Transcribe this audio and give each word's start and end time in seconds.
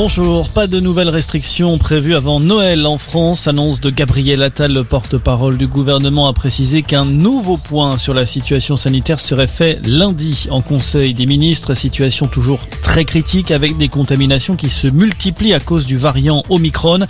Bonjour, 0.00 0.48
pas 0.50 0.68
de 0.68 0.78
nouvelles 0.78 1.08
restrictions 1.08 1.76
prévues 1.76 2.14
avant 2.14 2.38
Noël 2.38 2.86
en 2.86 2.98
France. 2.98 3.48
Annonce 3.48 3.80
de 3.80 3.90
Gabriel 3.90 4.44
Attal, 4.44 4.72
le 4.72 4.84
porte-parole 4.84 5.56
du 5.56 5.66
gouvernement, 5.66 6.28
a 6.28 6.32
précisé 6.32 6.82
qu'un 6.82 7.04
nouveau 7.04 7.56
point 7.56 7.98
sur 7.98 8.14
la 8.14 8.24
situation 8.24 8.76
sanitaire 8.76 9.18
serait 9.18 9.48
fait 9.48 9.84
lundi 9.84 10.46
en 10.50 10.60
Conseil 10.60 11.14
des 11.14 11.26
ministres. 11.26 11.74
Situation 11.74 12.28
toujours 12.28 12.60
très 12.80 13.04
critique 13.04 13.50
avec 13.50 13.76
des 13.76 13.88
contaminations 13.88 14.54
qui 14.54 14.68
se 14.68 14.86
multiplient 14.86 15.54
à 15.54 15.58
cause 15.58 15.84
du 15.84 15.96
variant 15.96 16.44
Omicron. 16.48 17.00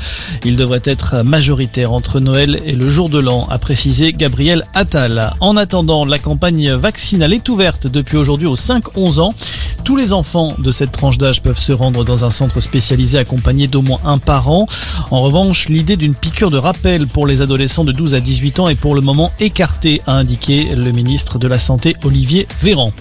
Il 0.47 0.57
devrait 0.57 0.81
être 0.85 1.23
majoritaire 1.23 1.93
entre 1.93 2.21
Noël 2.21 2.59
et 2.65 2.73
le 2.73 2.89
jour 2.89 3.11
de 3.11 3.19
l'an, 3.19 3.47
a 3.51 3.59
précisé 3.59 4.15
Gabriel 4.15 4.67
Attal. 4.73 5.35
En 5.41 5.59
attendant, 5.59 6.07
la 6.07 6.19
campagne 6.19 6.73
vaccinale 6.73 7.35
est 7.35 7.51
ouverte 7.51 7.87
depuis 7.87 8.17
aujourd'hui 8.17 8.47
aux 8.47 8.57
5-11 8.57 9.21
ans. 9.21 9.35
Tous 9.85 9.97
les 9.97 10.13
enfants 10.13 10.55
de 10.59 10.71
cette 10.71 10.93
tranche 10.93 11.19
d'âge 11.19 11.43
peuvent 11.43 11.59
se 11.59 11.73
rendre 11.73 12.05
dans 12.05 12.25
un 12.25 12.31
centre 12.31 12.61
spécialisé 12.61 13.19
accompagné 13.19 13.69
d'au 13.69 13.83
moins 13.83 14.01
un 14.05 14.19
parent. 14.19 14.67
En 15.11 15.23
revanche, 15.23 15.69
l'idée 15.69 15.97
d'une 15.97 16.15
piqûre 16.15 16.51
de 16.51 16.59
rappel 16.59 17.07
pour 17.07 17.27
les 17.27 17.41
adolescents 17.41 17.85
de 17.85 17.93
12 17.93 18.15
à 18.15 18.21
18 18.21 18.61
ans 18.61 18.69
est 18.69 18.75
pour 18.75 18.95
le 18.95 19.01
moment 19.01 19.33
écartée, 19.41 20.03
a 20.07 20.13
indiqué 20.13 20.75
le 20.75 20.93
ministre 20.93 21.39
de 21.39 21.49
la 21.49 21.59
Santé 21.59 21.97
Olivier 22.05 22.47
Véran. 22.63 22.93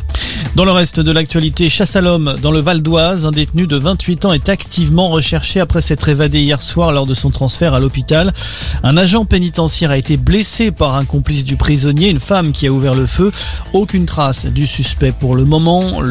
Dans 0.56 0.66
le 0.66 0.72
reste 0.72 1.00
de 1.00 1.12
l'actualité, 1.12 1.70
chasse 1.70 1.96
à 1.96 2.02
l'homme 2.02 2.36
dans 2.42 2.52
le 2.52 2.60
Val 2.60 2.82
d'Oise, 2.82 3.26
un 3.26 3.32
détenu 3.32 3.68
de 3.68 3.76
28 3.76 4.26
ans 4.26 4.34
est 4.34 4.50
activement 4.50 5.09
recherché 5.09 5.59
après 5.59 5.82
s'être 5.82 6.09
évadé 6.09 6.40
hier 6.40 6.62
soir 6.62 6.92
lors 6.92 7.06
de 7.06 7.14
son 7.14 7.30
transfert 7.30 7.73
à 7.76 7.80
l'hôpital. 7.80 8.34
Un 8.82 8.98
agent 8.98 9.26
pénitentiaire 9.26 9.92
a 9.92 9.98
été 9.98 10.18
blessé 10.18 10.72
par 10.72 10.96
un 10.96 11.06
complice 11.06 11.46
du 11.46 11.58
prisonnier, 11.58 12.09
une 12.09 12.20
femme 12.20 12.54
qui 12.54 12.66
a 12.66 12.72
ouvert 12.72 12.96
le 12.96 13.06
feu. 13.06 13.32
Aucune 13.73 14.06
trace 14.06 14.48
du 14.48 14.66
suspect 14.66 15.12
pour 15.12 15.36
le 15.36 15.46
moment. 15.46 16.02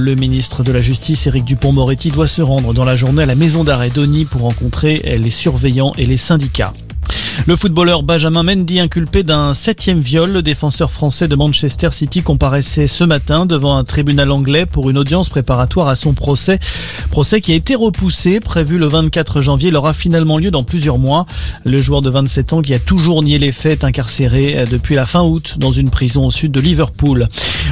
De 0.63 0.73
la 0.73 0.81
Justice, 0.81 1.27
Éric 1.27 1.45
Dupont-Moretti, 1.45 2.11
doit 2.11 2.27
se 2.27 2.43
rendre 2.43 2.73
dans 2.73 2.85
la 2.85 2.97
journée 2.97 3.23
à 3.23 3.27
la 3.27 3.35
maison 3.35 3.65
d'arrêt 3.65 3.91
d'Oni 3.91 4.25
pour 4.25 4.43
rencontrer 4.43 5.19
les 5.19 5.31
surveillants 5.31 5.93
et 5.99 6.07
les 6.07 6.17
syndicats. 6.17 6.73
Le 7.49 7.55
footballeur 7.55 8.03
Benjamin 8.03 8.43
Mendy 8.43 8.81
inculpé 8.81 9.23
d'un 9.23 9.55
septième 9.55 10.01
viol, 10.01 10.33
le 10.33 10.43
défenseur 10.43 10.91
français 10.91 11.29
de 11.29 11.37
Manchester 11.37 11.91
City 11.93 12.21
comparaissait 12.21 12.89
ce 12.89 13.05
matin 13.05 13.47
devant 13.47 13.77
un 13.77 13.85
tribunal 13.85 14.33
anglais 14.33 14.67
pour 14.67 14.91
une 14.91 14.99
audience 14.99 15.29
préparatoire 15.29 15.87
à 15.87 15.95
son 15.95 16.13
procès. 16.13 16.59
Procès 17.13 17.41
qui 17.41 17.53
a 17.53 17.55
été 17.55 17.77
repoussé, 17.77 18.41
prévu 18.41 18.79
le 18.79 18.87
24 18.87 19.43
janvier, 19.43 19.69
il 19.69 19.77
aura 19.77 19.95
finalement 19.95 20.39
lieu 20.39 20.51
dans 20.51 20.65
plusieurs 20.65 20.99
mois. 20.99 21.25
Le 21.65 21.81
joueur 21.81 22.01
de 22.01 22.11
27 22.11 22.53
ans 22.53 22.63
qui 22.63 22.75
a 22.75 22.81
toujours 22.81 23.23
nié 23.23 23.39
les 23.39 23.53
faits 23.53 23.81
est 23.81 23.85
incarcéré 23.85 24.65
depuis 24.69 24.97
la 24.97 25.07
fin 25.07 25.23
août 25.23 25.55
dans 25.57 25.71
une 25.71 25.91
prison 25.91 26.27
au 26.27 26.33
sud 26.33 26.51
de 26.51 26.59
Liverpool. 26.59 27.29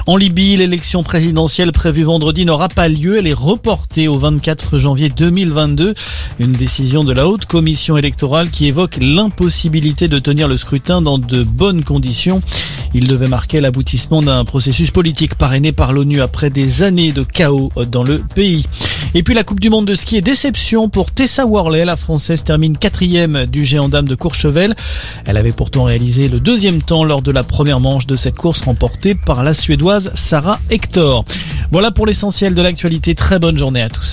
En 0.07 0.17
Libye, 0.17 0.57
l'élection 0.57 1.03
présidentielle 1.03 1.73
prévue 1.73 2.05
vendredi 2.05 2.45
n'aura 2.45 2.69
pas 2.69 2.87
lieu. 2.87 3.19
Elle 3.19 3.27
est 3.27 3.33
reportée 3.33 4.07
au 4.07 4.19
24 4.19 4.79
janvier 4.79 5.09
2022. 5.09 5.95
Une 6.39 6.53
décision 6.53 7.03
de 7.03 7.13
la 7.13 7.27
haute 7.27 7.47
commission 7.47 7.97
électorale 7.97 8.51
qui 8.51 8.67
évoque 8.67 8.99
l'impossibilité 9.01 9.64
de 9.71 10.19
tenir 10.19 10.47
le 10.47 10.57
scrutin 10.59 11.01
dans 11.01 11.19
de 11.19 11.43
bonnes 11.43 11.85
conditions. 11.85 12.43
Il 12.93 13.07
devait 13.07 13.29
marquer 13.29 13.61
l'aboutissement 13.61 14.23
d'un 14.23 14.45
processus 14.45 14.91
politique 14.91 15.37
parrainé 15.37 15.73
par 15.73 15.93
l'ONU 15.93 16.21
après 16.21 16.51
des 16.51 16.83
années 16.83 17.13
de 17.13 17.23
chaos 17.23 17.73
dans 17.91 18.05
le 18.05 18.19
pays. 18.19 18.67
Et 19.15 19.23
puis 19.23 19.35
la 19.35 19.43
Coupe 19.43 19.61
du 19.61 19.71
Monde 19.71 19.87
de 19.87 19.95
ski 19.95 20.17
est 20.17 20.21
déception 20.21 20.89
pour 20.89 21.11
Tessa 21.11 21.47
Worley. 21.47 21.85
La 21.85 21.97
Française 21.97 22.45
termine 22.45 22.77
quatrième 22.77 23.47
du 23.47 23.65
géant 23.65 23.89
dame 23.89 24.07
de 24.07 24.15
Courchevel. 24.15 24.75
Elle 25.25 25.39
avait 25.39 25.53
pourtant 25.53 25.85
réalisé 25.85 26.29
le 26.29 26.41
deuxième 26.41 26.83
temps 26.83 27.05
lors 27.05 27.23
de 27.23 27.31
la 27.31 27.43
première 27.43 27.81
manche 27.81 28.07
de 28.07 28.17
cette 28.17 28.37
course 28.37 28.61
remportée 28.61 29.15
par 29.15 29.43
la 29.45 29.55
Suédoise 29.55 30.11
Sarah 30.15 30.61
Hector. 30.71 31.25
Voilà 31.71 31.91
pour 31.91 32.07
l'essentiel 32.07 32.55
de 32.55 32.63
l'actualité. 32.63 33.15
Très 33.15 33.39
bonne 33.39 33.57
journée 33.57 33.83
à 33.83 33.89
tous. 33.89 34.13